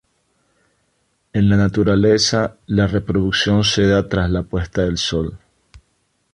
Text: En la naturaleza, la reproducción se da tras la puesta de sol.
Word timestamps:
En 1.31 1.47
la 1.47 1.55
naturaleza, 1.57 2.57
la 2.65 2.87
reproducción 2.87 3.63
se 3.63 3.85
da 3.85 4.09
tras 4.09 4.31
la 4.31 4.41
puesta 4.41 4.83
de 4.89 4.97
sol. 4.97 5.37